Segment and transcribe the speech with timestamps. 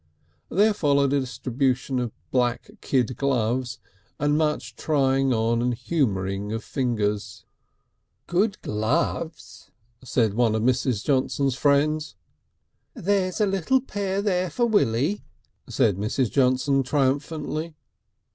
[0.49, 3.77] There followed a distribution of black kid gloves,
[4.19, 7.45] and much trying on and humouring of fingers.
[8.25, 9.69] "Good gloves,"
[10.03, 11.03] said one of Mrs.
[11.05, 12.15] Johnson's friends.
[12.95, 15.21] "There's a little pair there for Willie,"
[15.69, 16.31] said Mrs.
[16.31, 17.75] Johnson triumphantly.